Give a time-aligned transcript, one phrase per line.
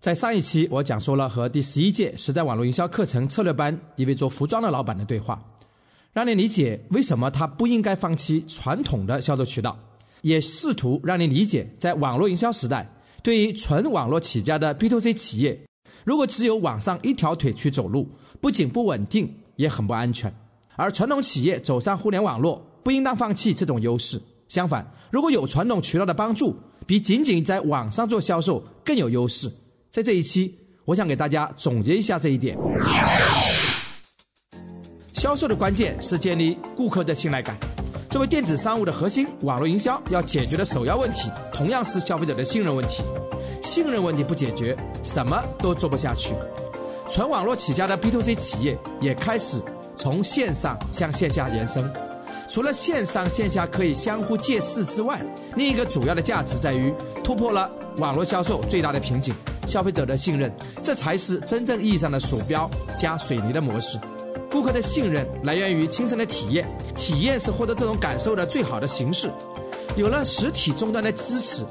[0.00, 5.38] 在上一期，我讲述了和第十一届时代网络营销课程策略班一位做服装的老板的对话，
[6.14, 9.78] 让你理解为什么他不应该放弃传统的销售渠道，
[10.22, 12.90] 也试图让你理解，在网络营销时代，
[13.22, 15.60] 对于纯网络起家的 B to C 企业，
[16.04, 18.08] 如果只有网上一条腿去走路，
[18.40, 20.32] 不仅不稳定，也很不安全。
[20.76, 24.18] 而传统企业走上互联网络，不应当放弃这种优势。
[24.48, 26.56] 相反，如果有传统渠道的帮助，
[26.86, 29.52] 比仅仅在网上做销售更有优势。
[29.90, 32.56] 在这一期，我想给大家总结一下这一点。
[35.14, 37.56] 销售的关键是建立顾客的信赖感。
[38.08, 43.02] 作为电子商务的核心，网络营销要解决的首要问题，同样是消费者的信任问题。
[43.62, 46.34] 信任问题不解决，什么都做不下去。
[47.08, 49.60] 纯网络起家的 B to C 企业也开始
[49.96, 51.92] 从线上向线下延伸。
[52.48, 55.20] 除了线上线下可以相互借势之外，
[55.56, 56.94] 另一个主要的价值在于
[57.24, 59.34] 突破了网络销售最大的瓶颈。
[59.70, 60.52] 消费者的信任，
[60.82, 63.96] 这才是真正意义上的鼠标加水泥的模式。
[64.50, 69.30] 顾客的信任来源于亲身的体验，体验是获得这种感受的最好的形式。
[69.96, 71.64] 有了实体终端的支持，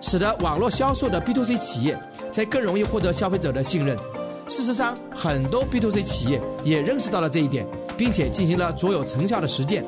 [0.00, 2.00] 使得网络销售的 B to C 企业
[2.32, 3.94] 才更容易获得消费者的信任。
[4.48, 9.84] 事实上，很多 B to C 企业也认识到了这一点，并且进行了卓有成效的实践。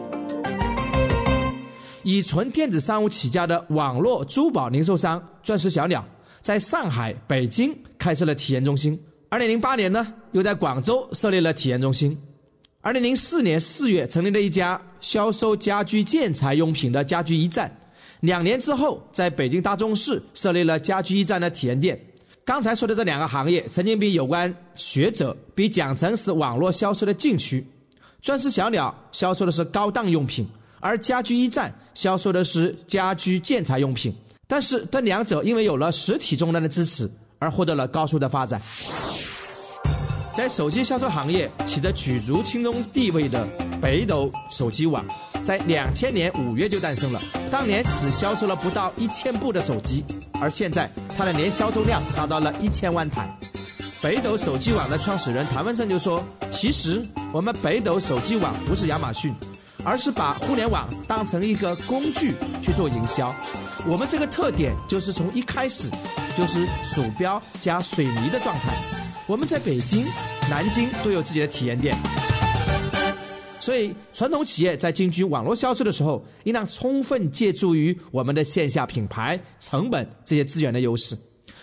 [2.02, 6.04] 以纯电子商务起家的网络珠宝零售商钻石小鸟。
[6.46, 8.96] 在上海、北京开设了体验中心。
[9.28, 12.16] 二零零八年呢，又在广州设立了体验中心。
[12.80, 17.76] 二零零四年四月，成立了一家销售家居建材用品的家居驿站。
[18.20, 22.00] 两年之后，在北京大钟市设立了家居驿站的体验店。
[22.44, 27.66] 刚才说的这两个行业，曾经被有关学者被讲成是网络销售的禁区。
[28.22, 30.46] 钻石小鸟销售的是高档用品，
[30.78, 34.14] 而家居驿站销售的是家居建材用品。
[34.48, 38.62] 但是，这两者因为有了实体终端的支持，而获得了高速的发展。
[40.32, 43.46] 在手机销售行业起着举足轻重地位的
[43.80, 45.04] 北斗手机网，
[45.42, 47.20] 在两千年五月就诞生了。
[47.50, 50.04] 当年只销售了不到一千部的手机，
[50.40, 53.28] 而现在它的年销售量达到了一千万台。
[54.02, 59.34] 北斗手机网的创始人谭文胜就说：“其实我们北斗手机网不是亚马逊。”
[59.86, 63.32] 而是把互联网当成一个工具去做营销，
[63.86, 65.88] 我们这个特点就是从一开始
[66.36, 68.74] 就是鼠标加水泥的状态。
[69.28, 70.04] 我们在北京、
[70.50, 71.96] 南京都有自己的体验店，
[73.60, 81.16] 所以传统企业在进军网络销售的时候，应当充分借助于我们的线下品牌、成本这些资源的优势。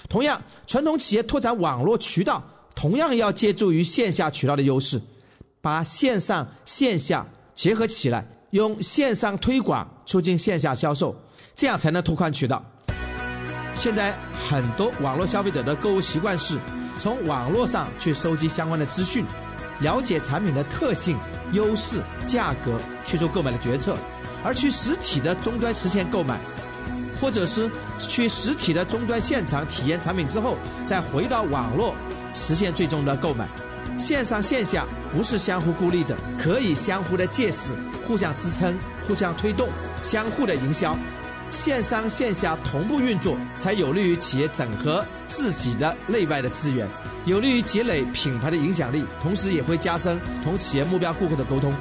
[0.08, 2.42] 同样，传统企业拓展网络渠道，
[2.74, 5.02] 同样要借助于线下渠道的优势，
[5.60, 7.28] 把线上线下。
[7.56, 11.16] 结合起来，用线上推广促进线下销售，
[11.56, 12.64] 这样才能拓宽渠道。
[13.76, 14.16] 现在
[14.48, 16.58] 很多网络消费者的购物习惯是
[17.00, 19.26] 从网络上去收集相关的资讯，
[19.82, 21.18] 了解产品的特性、
[21.52, 23.98] 优势、价格，去做购买的决策，
[24.44, 26.40] 而去实体的终端实现购买，
[27.20, 31.96] 或者是去实体的终端现场体验产品之后，再回到网络
[32.34, 33.48] 实现最终的购买。
[33.98, 37.74] 线上线下不是相互孤立的，可以相互的借势，
[38.06, 38.78] 互相支撑，
[39.08, 39.70] 互相推动，
[40.02, 40.98] 相互的营销。
[41.50, 46.90] 线上线下同步运作，才有利于企业整合自己的内外的资源，
[47.26, 51.72] 有利于积累品牌的影响力，同时也会加深同企业目标顾客的沟通。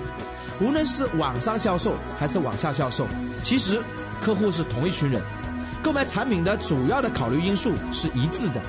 [0.61, 3.09] 无论是网上销售还是网下销售，
[3.43, 3.81] 其实
[4.21, 5.23] 客户是同一群人，
[5.83, 8.61] 购买产品的主要的考虑因素是一致的。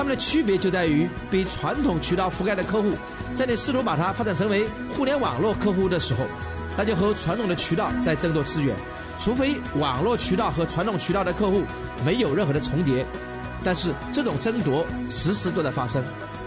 [0.00, 2.94] 他们的区别就在于，被传统渠道覆盖的客户，
[3.34, 4.64] 在你试图把它发展成为
[4.96, 6.24] 互联网络客户的时候，
[6.74, 8.74] 那就和传统的渠道在争夺资源。
[9.18, 11.64] 除非网络渠道和传统渠道的客户
[12.02, 13.06] 没有任何的重叠，
[13.62, 16.02] 但是这种争夺时时都在发生。